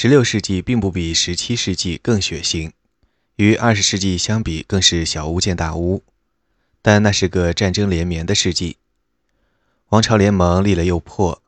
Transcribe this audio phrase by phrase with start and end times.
[0.00, 2.70] 16世纪并不比17世纪更血腥，
[3.36, 6.02] 与20世纪相比更是小巫见大巫。
[6.80, 8.78] 但那是个战争连绵的世纪，
[9.90, 11.42] 王朝联盟立了又破，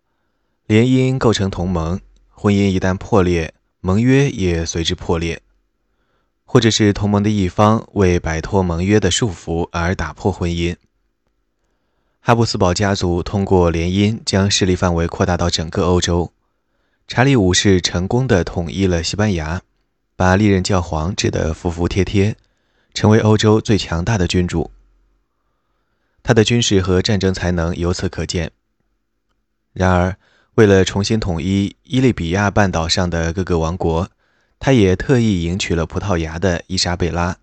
[0.66, 1.98] 联姻构成同盟，
[2.28, 5.40] 婚姻一旦破裂，盟约也随之破裂，
[6.44, 10.76] 或者是同盟的一方为摆脱盟约的束缚而打破婚姻。
[12.20, 16.30] 哈布斯堡家族通过联姻将势力范围扩大到整个欧洲。
[17.14, 19.60] 查理五世成功的统一了西班牙，
[20.16, 22.36] 把历任教皇治得服服帖帖，
[22.94, 24.70] 成为欧洲最强大的君主。
[26.22, 28.50] 他的军事和战争才能由此可见。
[29.74, 30.16] 然而，
[30.54, 34.08] 为了重新统一伊利比亚半岛上的各个王国，
[34.58, 37.36] 他也特意迎娶了葡萄牙的伊莎贝拉。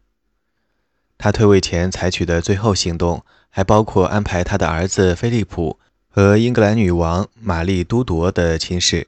[1.20, 3.24] 他退位前采取的最后行动。
[3.52, 9.08] 还包括安排他的儿子菲利普和英格兰女王玛丽都铎的亲事。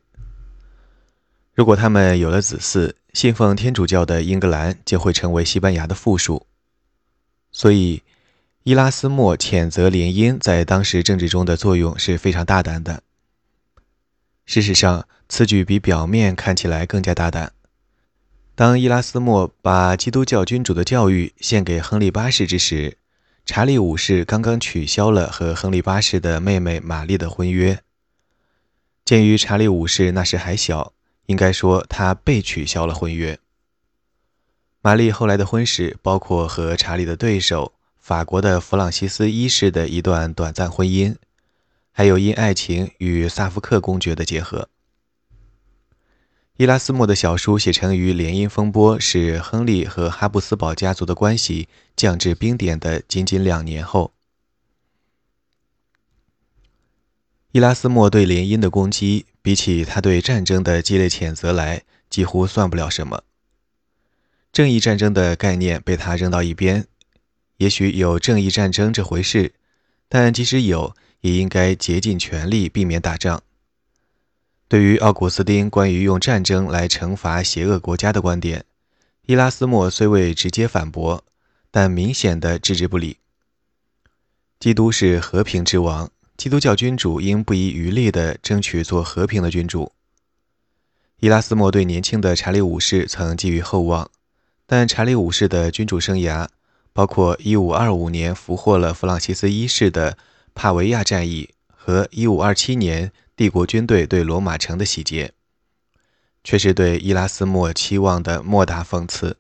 [1.62, 6.48] 如果他们有了子嗣，信奉天主教的英格兰就会成为西班牙的附属。
[7.52, 8.02] 所以，
[8.64, 13.04] 伊拉斯莫谴责联姻在当时政治中的作用是非常大胆的。
[14.48, 17.52] 事实上，此举比表面看起来更加大胆。
[18.56, 22.98] 当伊拉斯莫把基督教君主的教育献给亨利八世之时，
[23.46, 27.84] 查理五世刚刚取消了和亨利八世的妹妹玛丽的婚约。
[29.06, 30.94] 鉴于查理五世那时还小，
[31.32, 33.40] 应该说他被取消了婚约。
[34.82, 41.16] 玛丽后来的婚事包括和查理的对手法国的弗朗西斯一世的一段短暂婚姻，
[41.92, 44.68] 还有因爱情与萨福克公爵的结合。
[46.58, 54.12] 伊拉斯莫的小书写成于联姻风波使亨利和哈布斯堡家族的关系降至冰点的仅仅两年后。
[57.54, 63.24] 伊拉斯莫对联姻的攻击，比起他对战争的激烈谴责来，几乎算不了什么。
[64.52, 66.88] 正义战争的概念被他扔到一边。
[67.58, 69.54] 也许有正义战争这回事，
[70.10, 73.44] 但即使有，也应该竭尽全力避免打仗。
[74.68, 78.66] 对于奥古斯丁关于用战争来惩罚邪恶国家的观点，
[79.26, 81.24] 伊拉斯莫虽未直接反驳，
[81.70, 83.18] 但明显的置之不理。
[84.60, 86.10] 基督是和平之王，
[86.42, 89.92] 基督教君主应不遗余力地争取做和平的君主。
[91.20, 94.10] 伊拉斯莫对年轻的查理五世曾寄予厚望，
[94.66, 96.48] 但查理五世的君主生涯，
[96.94, 100.18] 包括1525年俘获了弗朗西斯一世的
[100.56, 103.12] 帕维亚战役和1527年。
[103.36, 105.34] 帝国军队对罗马城的洗劫，
[106.44, 109.38] 却是对伊拉斯莫期望的莫大讽刺。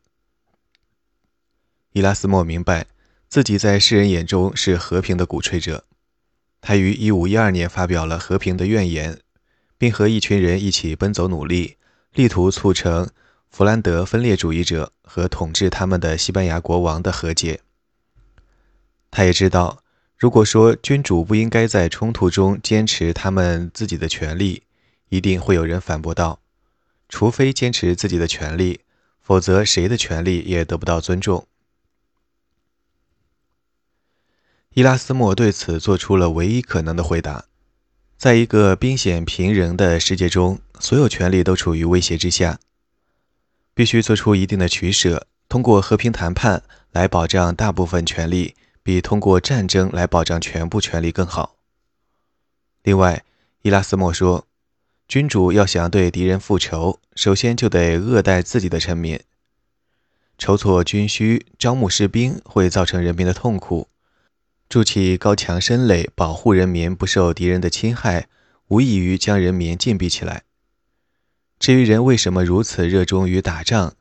[1.93, 2.85] 伊拉斯莫明白
[3.27, 5.85] 自己在世人眼中是和平的鼓吹者，
[6.61, 9.19] 他于1512年发表了和平的愿言，
[9.77, 11.75] 并和一群人一起奔走努力，
[12.13, 13.09] 力图促成
[13.49, 17.59] 弗兰德分裂主义者和统治他们的西班牙国王的和解。
[19.09, 19.83] 他也知道。
[20.17, 24.61] 如果说君主不应该在冲突中坚持他们自己的权利，
[25.09, 26.39] 一定会有人反驳道
[27.09, 28.81] ：“除非坚持自己的权利，
[29.19, 31.47] 否则谁的权利也得不到尊重。”
[34.73, 37.45] 伊拉斯莫对此做出了唯一可能的回答：
[38.17, 42.57] 在一个兵险平人的世界中，所有权利都处于威胁之下，
[43.73, 48.55] 必须做出一定的取舍，通过和平谈判来保障大部分权利。
[48.83, 51.57] 比通过战争来保障全部权利更好。
[52.81, 53.23] 另外，
[53.61, 54.47] 伊拉斯莫说，
[55.07, 59.19] 君主要想对敌人复仇，首先就得恶待自己的臣民。
[60.39, 63.87] 筹措军需、招募士兵会造成人民的痛苦；
[64.71, 68.29] 筑起高墙深垒，保护人民不受敌人的侵害，
[68.69, 70.43] 无异于将人民禁闭起来。
[71.59, 73.95] 至于人为什么如此热衷于打仗，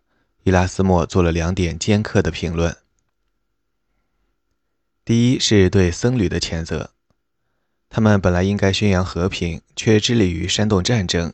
[0.44, 2.76] 伊拉斯莫做了两点尖刻的评论。
[5.04, 6.92] 第一是对僧侣的谴责，
[7.88, 11.32] 他们本来应该宣扬和平，却致力于煽动战争。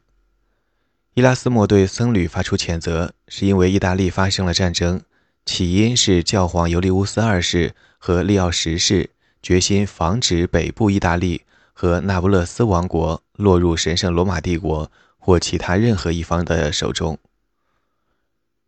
[1.13, 5.03] 伊拉斯莫对僧侣发出谴责，是因为意大利发生了战争，
[5.45, 9.11] 起因是教皇尤利乌斯二世和利奥十世
[9.47, 17.17] 决心防止北部意大利和那不勒斯王国落入神圣罗马帝国或其他任何一方的手中。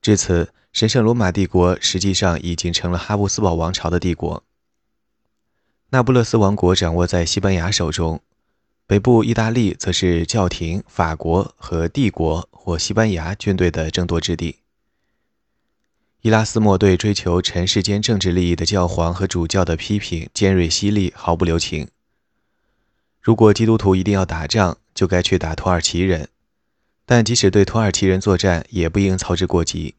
[0.01, 4.45] 至此，神圣罗马帝国实际上已经成了哈布斯堡王朝的帝国。
[5.91, 8.21] 那不勒斯王国掌握在西班牙手中，
[8.87, 14.61] 北部意大利则是教廷、法国和帝国或西班牙军队的争夺之地。
[16.21, 21.87] 伊拉斯莫对追求尘世间政治利益的教皇和主教的批评尖锐犀利，毫不留情。
[23.23, 26.29] 如果基督徒一定要打仗，就该去打土耳其人。
[27.07, 29.95] 但即使对土耳其人作战，也不应操之过急，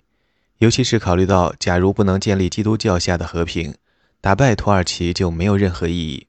[0.58, 3.76] 尤其是考虑到，假如不能建立基督教下的和平，
[4.20, 6.28] 打败土耳其就没有任何意义。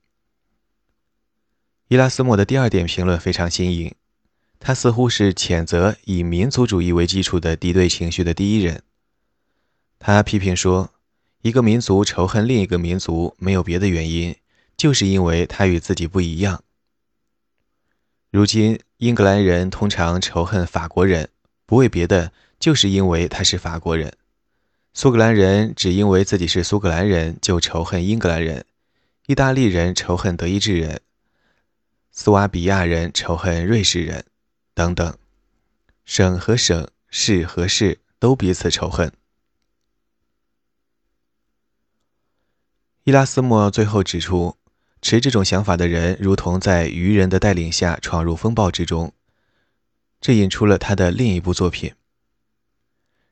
[1.89, 3.93] 伊拉斯谟的第二点评论非常新颖，
[4.61, 8.85] 他似乎是谴责以民族主义为基础的敌对情绪的第一人。
[10.03, 10.95] 他批评说，
[11.43, 14.35] 一个民族仇恨另一个民族没有别的原因，
[14.75, 16.65] 就是因为他与自己不一样。
[18.31, 21.29] 如今，英格兰人通常仇恨法国人，
[21.67, 24.11] 不为别的，就是因为他是法国人；
[24.95, 28.63] 苏格兰人只因为自己是苏格兰人就仇恨英格兰人；
[29.27, 31.03] 意大利人仇恨德意志人。
[32.11, 34.25] 斯瓦比亚人仇恨瑞士人，
[34.73, 35.15] 等等，
[36.07, 39.13] 省和省、市和市都彼此仇恨。
[43.11, 44.55] 伊拉斯谟最后指出，
[45.03, 49.13] 持这种想法的人，如同在愚人的带领下闯入风暴之中。
[50.21, 51.93] 这引出了他的另一部作品。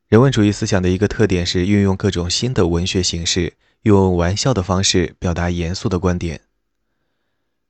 [0.09, 3.53] 人文主义思想的一个特点是运用各种新的文学形式，
[3.83, 6.41] 用玩笑的方式表达严肃的观点。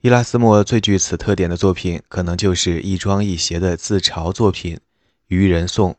[0.01, 4.77] 伊拉斯谟最具此特点的作品，可能就是一庄一谐的自嘲作品
[5.27, 5.91] 《愚人颂》。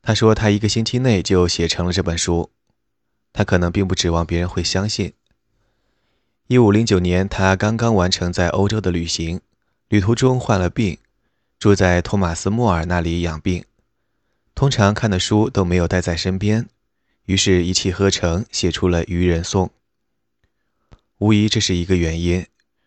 [0.00, 2.52] 他说，他一个星期内就写成了这本书。
[3.34, 5.12] 他可能并不指望别人会相信。
[6.46, 9.40] 一五零九年，他刚刚完成在欧洲的旅行，
[9.88, 10.98] 旅途中患了病，
[11.58, 13.64] 住在托马斯·莫尔那里养病。
[14.54, 16.68] 通常看的书都没有带在身边，
[17.26, 19.66] 于是，一气呵成写出了《愚人颂》。
[21.18, 22.46] 无疑，这是一个原因，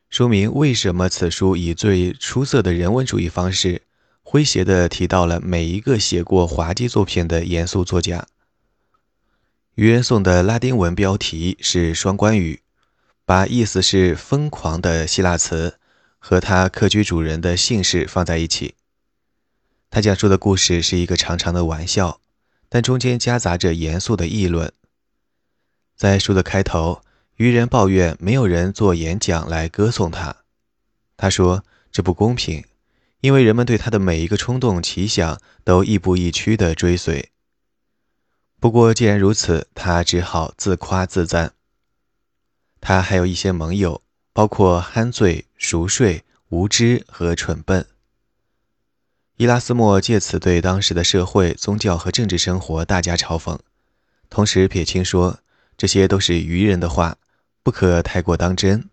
[0.09, 3.81] 说明为什么此书以最出色的人文主义方式，
[4.23, 8.19] 诙谐地提到了每一个写过滑稽作品的严肃作家。
[9.77, 12.63] 《愚人颂》的拉丁文标题是双关语，
[13.25, 15.77] 把意思是疯狂的希腊词
[16.17, 18.73] 和他客居主人的姓氏放在一起。
[19.91, 22.19] 他讲述的故事是一个长长的玩笑，
[22.69, 24.73] 但中间夹杂着严肃的议论。
[25.95, 27.03] 在书的开头。
[27.35, 30.37] 愚人抱怨没有人做演讲来歌颂他。
[31.15, 31.63] 他说
[31.93, 32.65] ：“这不公平，
[33.21, 37.29] 因为人们对他的每一个冲动奇想都亦步亦趋地追随。”
[38.59, 41.53] 不过，既然如此，他只好自夸自赞。
[42.81, 44.01] 他还有一些盟友，
[44.33, 47.85] 包括酣醉、熟睡、无知和蠢笨。
[49.35, 53.59] 伊拉斯谟借此对当时的社会、宗教和政治生活大加嘲讽，
[54.29, 55.39] 同时撇清说
[55.77, 57.17] 这些都是愚人的话。
[57.61, 58.89] 不可太过当真，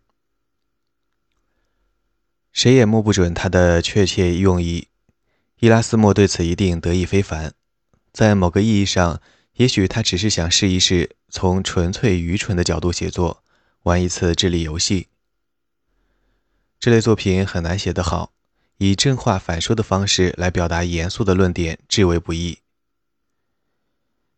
[2.53, 4.89] 谁也摸不准他的确切用意。
[5.61, 7.55] 伊拉斯谟对此一定得意非凡。
[8.13, 9.23] 在某个意义上，
[9.55, 13.43] 也许他只是想试一试从纯粹愚蠢的角度写作，
[13.85, 15.09] 玩一次智力游戏。
[16.81, 18.33] 这类作品很难写得好，
[18.79, 22.59] 以正话反说的方式来表达严肃的论点至为不易。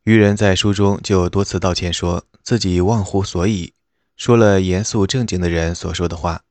[0.04, 3.72] 愚人在书中就多次道歉，说自己忘乎所以。
[4.16, 6.42] 说了严肃正经的人所说的话。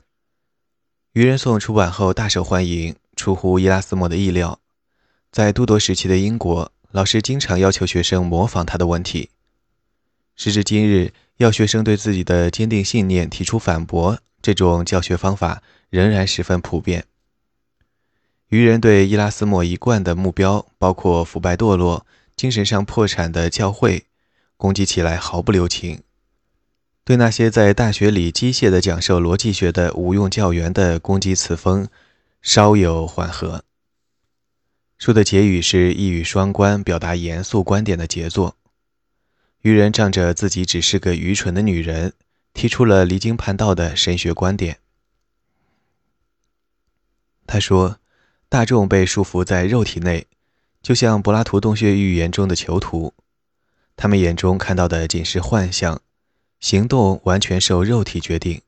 [1.12, 4.60] 《愚人颂》出版后大受欢迎，出乎伊拉斯谟的意料。
[5.32, 9.30] 在都铎时期的英国，老师经常要求学生模仿他的问题。
[10.34, 17.04] 时至今日，要学生对自己的坚定信念提出反驳，这种教学方法仍然十分普遍。
[18.48, 24.06] 愚人对伊拉斯谟一贯的目标，包括腐败堕落、精神上破产的教会，
[24.56, 26.02] 攻击起来毫不留情。
[27.04, 31.86] 对那些在大学里机械地讲授逻辑学的无用教员的攻击词风，
[32.42, 33.62] 稍有缓和。
[35.00, 38.58] 书的结语是一语双关，表达严肃观点的杰作。
[39.62, 42.12] 愚人仗着自己只是个愚蠢的女人，
[42.52, 44.80] 提出了离经叛道的神学观点。
[47.46, 47.98] 他说
[48.50, 50.26] ：“大众被束缚在肉体内，
[50.82, 53.14] 就像柏拉图洞穴寓言中的囚徒，
[53.96, 56.02] 他们眼中看到的仅是幻象。”
[56.60, 58.60] 行动完全受肉体决定。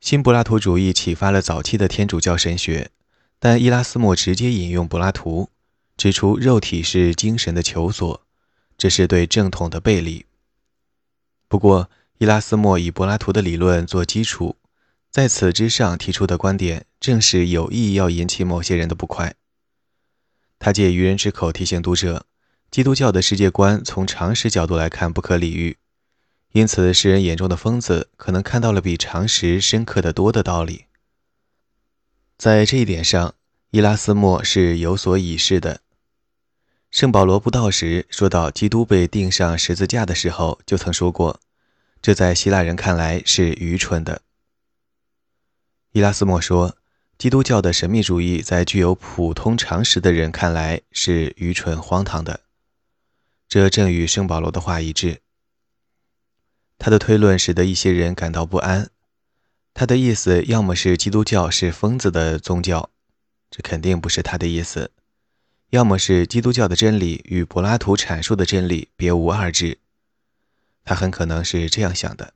[0.00, 2.92] 新柏拉图主义启发了早期的天主教神学，
[3.40, 5.48] 但伊拉斯谟直接引用柏拉图，
[5.96, 8.22] 指出肉体是精神的求索，
[8.76, 10.26] 这是对正统的背离。
[11.48, 14.56] 不过，伊拉斯谟以柏拉图的理论做基础，
[15.10, 19.34] 在此之上提出的观点，正是有意要引起某些人的不快。
[20.58, 22.26] 他借愚人之口提醒读者。
[22.70, 25.76] 基督教的世界观从常识角度来看不可理喻，
[26.52, 30.84] 因此世人眼中的疯子可能看到了比常识深刻的多的道理。
[32.40, 33.34] 在这一点上，
[33.70, 35.82] 伊拉斯谟是有所以示的。
[36.90, 41.38] 圣保罗布道时说到基督被钉上十字架的时候，就曾说过，
[42.00, 44.22] 这在希腊人看来是愚蠢的。
[45.92, 46.78] 伊拉斯谟说，
[47.18, 52.40] 基督教的神秘主义在具有普通常识的人看来是愚蠢荒唐的，
[53.50, 55.20] 这正与圣保罗的话一致。
[56.78, 58.88] 他的推论使得一些人感到不安。
[59.80, 62.90] 他的意思要么是基督教是疯子的宗教，
[63.50, 64.90] 这肯定不是他的意思；
[65.70, 69.78] 要么是基督教的真理与柏拉图阐述的真理别无二致。
[70.84, 72.34] 他很可能是这样想的，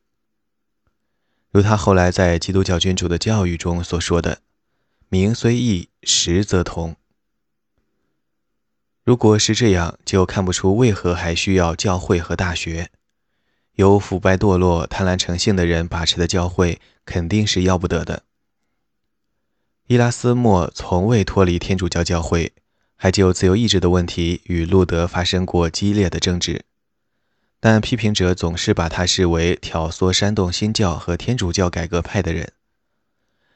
[1.51, 4.41] 如他后来在基督教君主的教育中所说的。
[5.11, 6.97] 名虽异，实则同。
[9.05, 12.91] 如果是这样，就看不出为何还需要教会和大学。
[13.75, 18.23] 由腐败堕落、贪婪成性的人把持的教会，肯定是要不得的。
[19.87, 22.53] 伊拉斯谟从未脱离天主教教会，
[22.97, 26.65] 还就自由意志的问题与路德发生过激烈的争执，
[27.61, 32.53] 但批评者总是把他视为挑唆煽动新教和天主教改革派的人。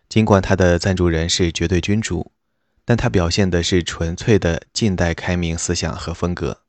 [0.08, 2.32] 尽管他的赞助人是绝对君主，
[2.84, 6.62] 但他表现的是纯粹的近代开明思想和风格。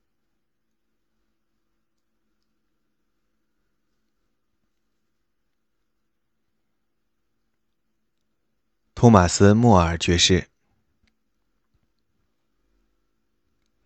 [9.00, 10.48] 托马斯·莫尔爵士，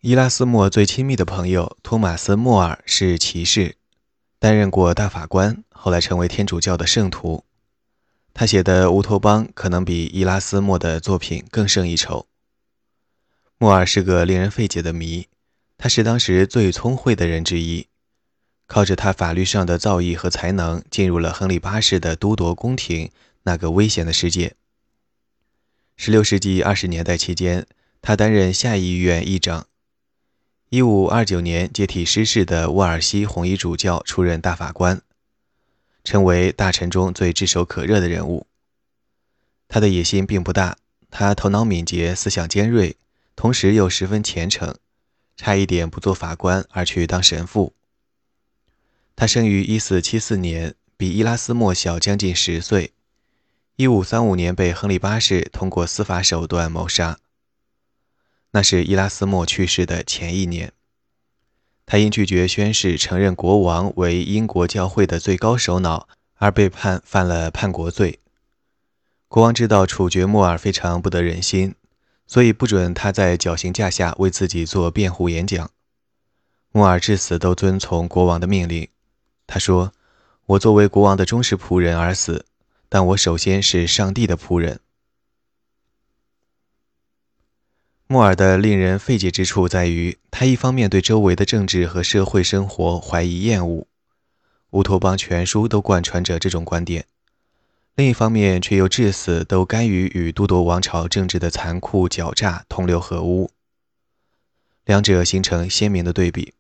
[0.01, 3.77] 伊拉斯谟最亲密的朋友托马斯·莫尔是骑士，
[4.41, 7.45] 担任过大法官，后来成为天主教的圣徒。
[8.33, 12.27] 他写的《乌托邦》可能比伊拉斯谟的作品更胜一筹。
[13.57, 15.29] 莫尔是个令人费解的谜，
[15.79, 17.87] 他是当时最聪慧的人之一，
[18.67, 23.13] 靠着他法律上的造诣和才能，进入了亨利八世的都铎宫廷
[23.45, 24.57] 那个危险的世界。
[25.99, 27.67] 16世纪20年代期间，
[28.03, 29.67] 他担任下议院议长。
[30.71, 35.01] 1529年接替失势的沃尔西红衣主教出任大法官。
[36.03, 38.47] 成为大臣中最炙手可热的人物。
[39.69, 40.77] 他的野心并不大，
[41.11, 42.97] 他头脑敏捷，思想尖锐，
[43.35, 44.77] 同时又十分虔诚，
[45.35, 47.73] 差一点不做法官而去当神父。
[49.17, 52.93] 他生于1474年，比伊拉斯谟小将近十岁。
[53.77, 57.19] 1535年被亨利八世通过司法手段谋杀。
[58.53, 60.73] 那是伊拉斯莫去世的前一年。
[61.87, 68.21] 他因拒绝宣誓承认国王为英国教会的最高首脑，而被判犯了叛国罪。
[69.29, 71.75] 国王知道处决莫尔非常不得人心，
[72.27, 75.71] 所以不准他在绞刑架下为自己做辩护演讲。
[76.71, 78.89] 莫尔至死都遵从国王的命令。
[79.47, 79.93] 他说
[80.47, 82.47] ：“我作为国王的忠实仆人而死，
[82.95, 84.79] 但我首先是上帝的仆人。”
[88.07, 93.81] 莫尔的令人费解之处在于，他一方面对周围的政治和社会生活怀疑厌恶，
[94.71, 97.03] 《乌托邦》全书都贯穿着这种观点；
[97.97, 103.51] 另一方面却又至死都甘于与都铎王朝政治的残酷狡诈同流合污，
[104.85, 106.55] 两者形成鲜明的对比。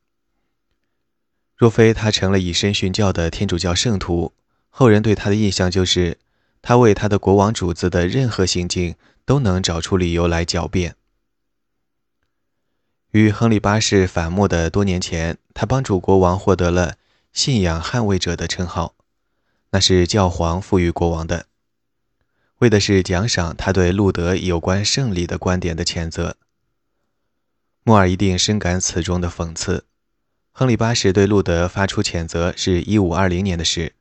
[1.55, 4.33] 若非他成了以身殉教的天主教圣徒，
[4.69, 6.19] 后人对他的印象就是，
[6.67, 8.95] 他为他的国王主子的任何行径
[9.27, 10.97] 都能找出理由来狡辩。
[13.11, 16.95] 与亨利八世反目的多年前，他帮助国王获得了
[17.35, 18.95] “信仰捍卫者”的称号，
[19.73, 21.45] 那是教皇赋予国王的，
[22.61, 26.39] 为的是奖赏他对路德有关胜利的观点的谴责。
[27.83, 29.85] 莫尔一定深感此中的讽刺。
[30.51, 33.93] 亨利八世对路德发出谴责是一五二零年的事，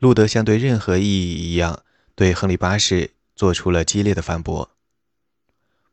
[0.00, 4.70] 路德像对任何意义一样对亨利八世做出了激烈的反驳。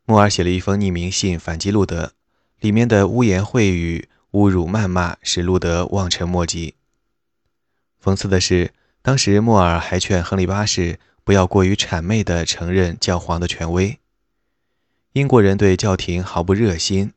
[0.04, 2.12] 莫尔写了一封匿名信反击路德。
[2.60, 6.74] 里面的污言秽语、侮辱、谩骂使路德望尘莫及。
[8.04, 13.98] 讽刺的是，当时莫尔还劝亨利八世不要过于谄媚地承认教皇的权威。
[15.14, 17.14] 英国人对教廷毫不热心，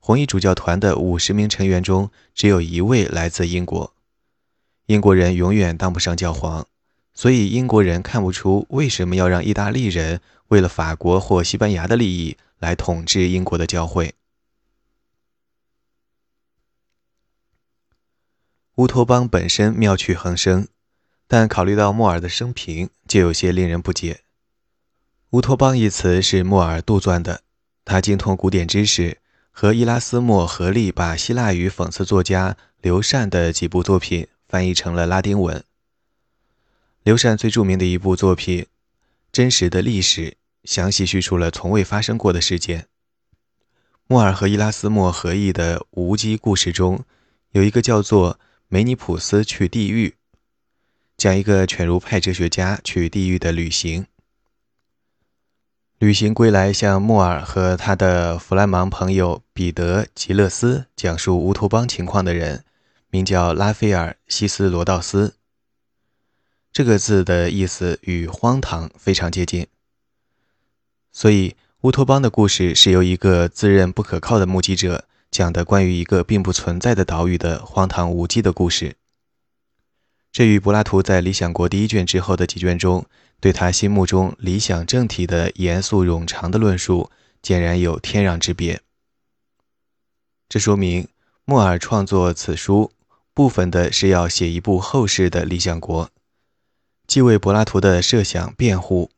[0.00, 3.94] 红衣主教团的五十名成员中只有一位来自英国。
[4.86, 6.66] 英国人永远当不上教皇，
[7.12, 14.14] 所以英国人看不出为什么要让意大利人为了法国或西班牙的利益来统治英国的教会。
[18.76, 20.66] 乌托邦本身妙趣横生，
[21.26, 24.22] 但考虑到莫尔的生平，就有些令人不解。
[25.30, 27.42] 乌托邦一词是莫尔杜撰的，
[27.84, 29.18] 他精通古典知识，
[29.50, 35.62] 和伊拉斯谟合力把希腊语讽刺作家刘禅的几部作品翻译成了拉丁文。
[37.02, 38.62] 刘禅最著名的一部作品
[39.32, 40.30] 《真实的历史》，
[40.64, 42.86] 详细叙述了从未发生过的事件。
[44.06, 47.04] 莫尔和伊拉斯谟合译的无稽故事中，
[47.52, 48.38] 有一个叫做。
[48.72, 50.14] 梅尼普斯去地狱，
[51.16, 54.06] 讲一个犬儒派哲学家去地狱的旅行。
[55.98, 62.64] 旅行归来，向莫尔和他的弗兰芒朋友彼得·吉勒斯讲述乌托邦情况的人，
[63.10, 65.34] 名叫拉斐尔·西斯罗道斯。
[66.72, 69.66] 这个字的意思与“荒唐”非常接近，
[71.10, 78.96] 所以乌托邦的故事是由一个自认不可靠的目击者讲的关于一个并不存在的岛屿的荒唐无稽的故事。
[80.30, 83.06] 这与柏拉图在《理想国》第一卷之后的几卷中。
[83.40, 87.10] 对他心目中理想政体的严肃冗长的论述，
[87.42, 88.82] 显然有天壤之别。
[90.46, 91.08] 这说明
[91.46, 92.92] 莫尔创作此书，
[93.32, 96.10] 部分的是要写一部后世的理想国，
[97.10, 99.10] 既为柏拉图的设想辩护，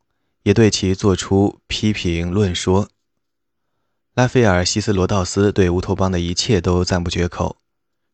[0.44, 2.88] 也对其做出批评论说。
[4.14, 7.58] 拉斐尔·西斯罗道斯对乌托邦的一切都赞不绝口，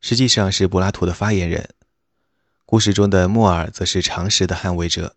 [0.00, 1.68] 实际上是柏拉图的发言人。
[2.66, 5.14] 故事中的莫尔则是常识的捍卫者。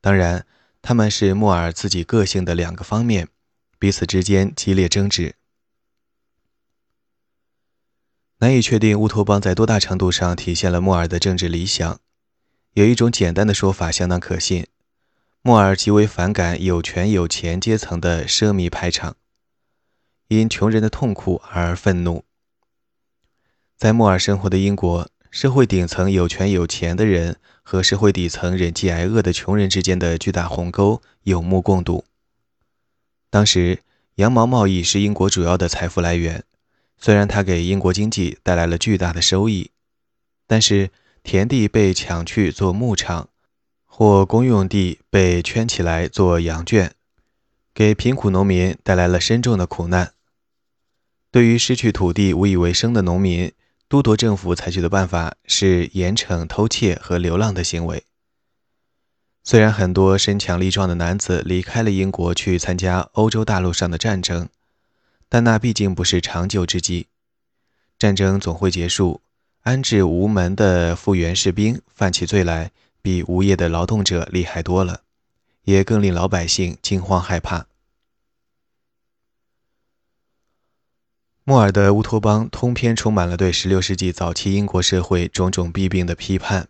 [0.00, 0.46] 当然，
[0.80, 3.28] 他们是莫尔自己个性的两个方面，
[3.78, 5.34] 彼此之间激烈争执。
[8.38, 12.00] 难以确定乌托邦在多大程度上体现了莫尔的政治理想。
[12.74, 14.66] 有一种简单的说法相当可信：
[15.42, 19.16] 莫尔极为反感有权有钱阶层的奢靡排场，
[20.28, 22.24] 因穷人的痛苦而愤怒。
[23.76, 27.36] 在莫尔生活的英国，社会顶层有权有钱的人。
[27.64, 32.04] 和社会底层忍饥挨饿的穷人之间的巨大鸿沟有目共睹。
[33.30, 33.78] 当时，
[34.16, 36.42] 羊毛贸易是英国主要的财富来源，
[36.98, 39.70] 虽然它给英国经济带来了巨大的收益，
[40.48, 40.90] 但是
[41.22, 43.28] 田地被抢去做牧场，
[43.84, 46.92] 或公用地被圈起来做羊圈，
[47.72, 50.14] 给贫苦农民带来了深重的苦难。
[51.30, 53.52] 对于失去土地无以为生的农民，
[53.88, 58.04] 都铎政府采取的办法是严惩偷窃和流浪的行为。
[59.44, 64.48] 虽然很多身强力壮的男子离开了英国去参加欧洲大陆上的战争，
[65.28, 67.08] 但那毕竟不是长久之计。
[67.98, 69.20] 战争总会结束，
[69.62, 75.02] 安置无门的复员士兵犯起罪来比无业的劳动者厉害多了，
[75.62, 77.66] 也更令老百姓惊慌害怕。
[81.44, 86.68] 莫尔的乌托邦通篇充满了对16世纪早期英国社会种种弊病的批判。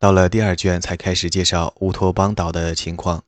[0.00, 3.24] 到了第二卷才开始介绍乌托邦岛的情况。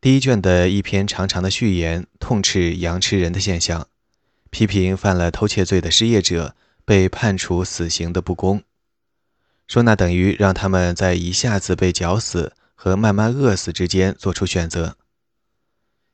[0.00, 3.86] 第一卷的一篇长长的序言痛斥羊吃人的现象，
[4.50, 8.62] 批评犯了偷窃罪的失业者被判处死刑的不公，
[9.66, 14.96] 说那等于让他们在一下子被绞死和慢慢饿死之间做出选择，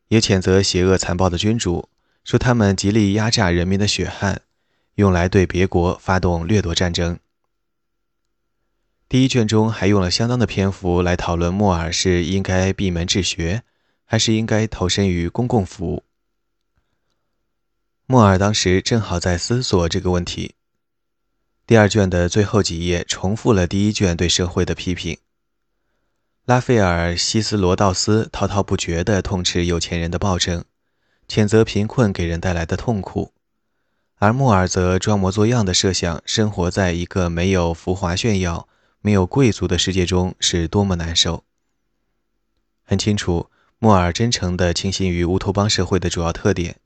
[0.09, 1.89] 也谴责邪恶残暴的君主。
[2.25, 4.41] 说他们极力压榨人民的血汗，
[4.97, 7.21] 用来对别国发动掠夺战争。
[9.09, 13.63] 第一卷中还用了相当的篇幅来讨论莫尔是应该闭门治学，
[14.05, 16.03] 还是应该投身于公共服务。
[18.09, 20.55] 莫尔当时正好在思索这个问题。
[21.67, 25.19] 第二卷的最后几页重复了第一卷对社会的批评。
[26.45, 30.65] 拉斐尔·西斯罗道斯滔滔不绝地痛斥有钱人的暴政。
[31.29, 33.33] 谴责贫困给人带来的痛苦，
[34.15, 38.69] 而莫尔则装模作样的设想生活在一个没有浮华炫耀、
[39.01, 41.43] 没有贵族的世界中是多么难受。
[42.85, 46.77] 很清楚，莫尔真诚地倾心于乌托邦社会的主要特点，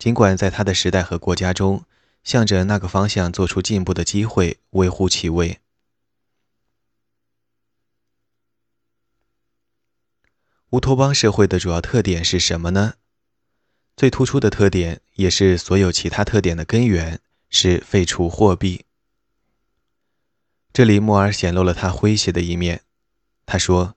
[0.00, 1.84] 尽管在他的时代和国家中，
[2.24, 5.60] 向着那个方向做出进步的机会微乎其微。
[10.70, 12.94] 乌托邦社会的主要特点是什么呢？
[13.94, 18.86] 最突出的特点，也是所有其他特点的根源，是废除货币。
[20.72, 22.84] 这里，莫尔显露了他诙谐的一面。
[23.44, 23.96] 他说：“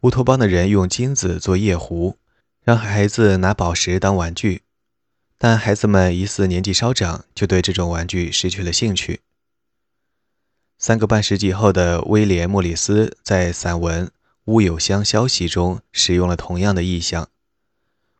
[0.00, 2.16] 乌托邦的人用金子做夜壶，
[2.62, 4.62] 让孩子拿宝石当玩具，
[5.44, 9.22] 但孩子们疑似年纪稍长，就对这种玩具失去了兴趣。”
[10.78, 14.06] 三个半世纪后的威廉·莫里斯在散文
[14.44, 17.28] 《乌有乡消息》中使用了同样的意象。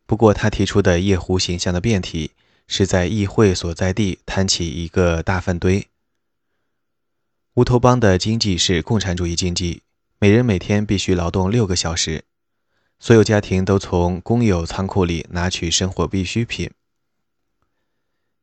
[0.04, 2.32] 不过，他提出的夜壶形象的变体
[2.66, 5.86] 是在议会所在地摊起一个大粪堆。
[7.54, 9.82] 乌托邦的经济是共产主义经济，
[10.18, 12.24] 每人每天必须劳动六个小时，
[12.98, 16.72] 所有家庭都从公有仓库里拿取生活必需品。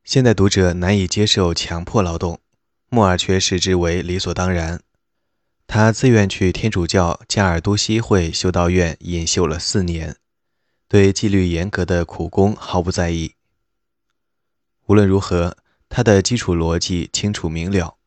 [0.10, 2.39] 现代读者难以接受强迫劳动，
[2.89, 4.82] 莫尔却视之为理所当然。
[5.67, 10.15] 他自愿去天主教加尔都西会修道院隐修了四年。
[10.88, 13.34] 对纪律严格的苦工毫不在意。
[14.88, 15.56] 无论如何，
[15.89, 17.98] 他的基础逻辑清楚明了：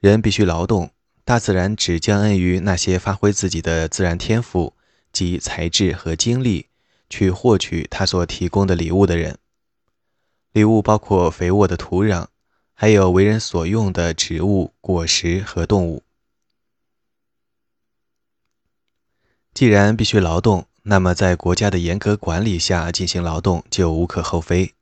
[0.00, 0.92] 人必须劳动，
[1.26, 4.72] 大自然只将恩于那些发挥自己的自然天赋、
[5.12, 6.68] 及才智和精力
[7.10, 9.36] 去获取他所提供的礼物的人。
[10.54, 12.28] 礼物包括肥沃的土壤，
[12.74, 16.04] 还有为人所用的植物、果实和动物。
[19.52, 24.74] 既然必须劳动，那么在国家的严格管理下进行劳动就无可厚非。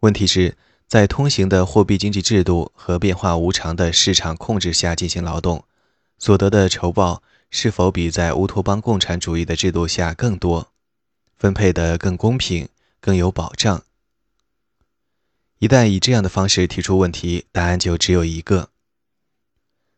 [0.00, 0.54] 问题是，
[0.86, 5.64] 在通行的货币经济制度和变化无常的市场控制下进行劳动，
[6.18, 10.68] 所得的酬报是否比在乌托邦共产主义的制度下更多，
[11.38, 12.68] 分配的更公平、
[13.00, 13.82] 更有保障？
[15.64, 18.68] 一旦以这样的方式提出问题，答案就只有一个：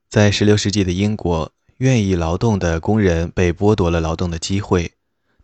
[0.09, 1.53] 在16世纪的英国。
[1.79, 4.93] 愿意劳动的工人被剥夺了劳动的机会，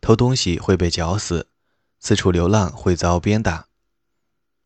[0.01, 1.49] 偷东西会被绞死，
[1.99, 3.67] 四处流浪会遭鞭打。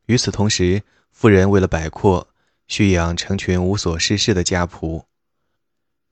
[0.04, 2.28] 与此同时，富人为了摆阔，
[2.68, 5.04] 蓄养成群无所事事的家仆。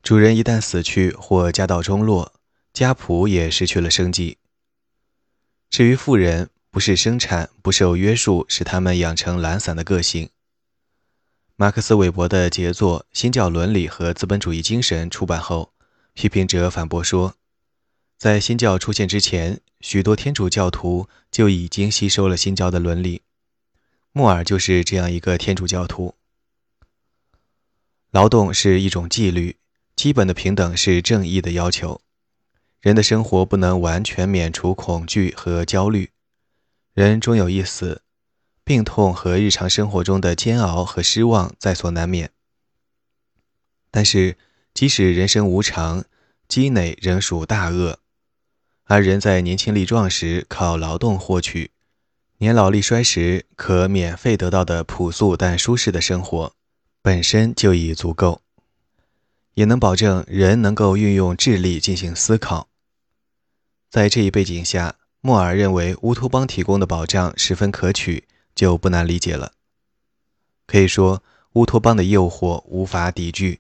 [0.03, 2.33] 主人一旦死去或家道中落，
[2.73, 4.39] 家仆也失去了生计。
[5.69, 10.31] 至于富人，不是生产不受约束使他们养成懒散的个性。
[11.55, 15.73] 马克思韦伯的杰作《新教伦理和资本主义精神》出版后，
[16.15, 17.35] 批评者反驳说，
[18.19, 23.23] 在新教出现之前，许多天主教徒就已经吸收了新教的伦理。
[24.11, 26.17] 莫尔就是这样一个天主教徒。
[28.11, 29.59] 劳动是一种纪律，
[29.95, 32.01] 基本的平等是正义的要求。
[32.81, 36.11] 人的生活不能完全免除恐惧和焦虑，
[36.95, 38.01] 人终有一死。
[38.67, 42.31] 病痛和日常生活中的煎熬和失望在所难免，
[43.91, 44.39] 但是
[44.73, 46.07] 即使人生无常，
[46.49, 47.99] 积累仍属大恶。
[48.85, 51.73] 而人在年轻力壮时靠劳动获取，
[52.39, 56.55] 年老力衰时可免费得到的朴素但舒适的生活，
[57.03, 58.41] 本身就已足够，
[59.53, 62.71] 也能保证人能够运用智力进行思考。
[63.91, 64.97] 在这一背景下，
[65.27, 68.25] 莫尔认为乌托邦提供的保障十分可取。
[68.55, 69.53] 就不难理解了。
[70.67, 71.23] 可以说，
[71.55, 73.59] 乌托邦的诱惑无法抵御。